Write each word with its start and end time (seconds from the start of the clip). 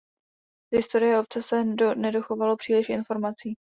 Z 0.73 0.77
historie 0.77 1.19
obce 1.19 1.41
se 1.43 1.63
nedochovalo 1.95 2.57
příliš 2.57 2.89
informací. 2.89 3.55